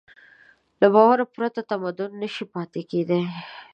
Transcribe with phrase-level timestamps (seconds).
[0.79, 3.21] له باور پرته تمدن نهشي پاتې کېدی.